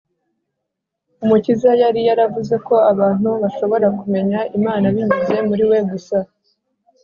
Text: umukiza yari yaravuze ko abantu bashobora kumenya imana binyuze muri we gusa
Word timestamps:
umukiza 1.23 1.69
yari 1.81 2.01
yaravuze 2.07 2.55
ko 2.67 2.75
abantu 2.91 3.29
bashobora 3.41 3.87
kumenya 3.99 4.39
imana 4.57 4.85
binyuze 4.95 5.35
muri 5.47 5.63
we 5.71 5.79
gusa 5.89 6.17